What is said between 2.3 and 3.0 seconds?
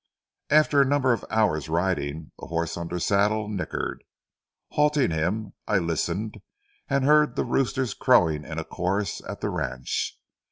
the horse under